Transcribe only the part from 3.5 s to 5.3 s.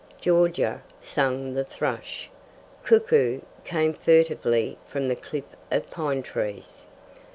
came furtively from the